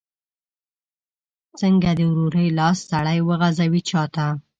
[1.59, 4.27] څنګه د ورورۍ لاس سړی وغځوي چاته؟